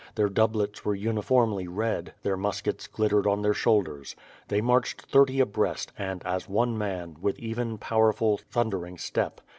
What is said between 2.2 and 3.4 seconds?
their muskets glittered